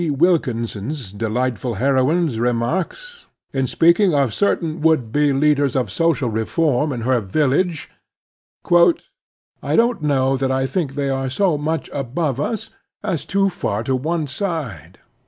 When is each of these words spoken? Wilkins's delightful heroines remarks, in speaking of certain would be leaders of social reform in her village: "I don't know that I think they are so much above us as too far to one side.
Wilkins's 0.09 1.11
delightful 1.11 1.75
heroines 1.75 2.39
remarks, 2.39 3.27
in 3.53 3.67
speaking 3.67 4.15
of 4.15 4.33
certain 4.33 4.81
would 4.81 5.11
be 5.11 5.31
leaders 5.31 5.75
of 5.75 5.91
social 5.91 6.27
reform 6.27 6.91
in 6.91 7.01
her 7.01 7.19
village: 7.19 7.87
"I 8.65 9.75
don't 9.75 10.01
know 10.01 10.37
that 10.37 10.51
I 10.51 10.65
think 10.65 10.95
they 10.95 11.11
are 11.11 11.29
so 11.29 11.55
much 11.55 11.87
above 11.93 12.39
us 12.39 12.71
as 13.03 13.25
too 13.25 13.47
far 13.49 13.83
to 13.83 13.95
one 13.95 14.25
side. 14.25 14.97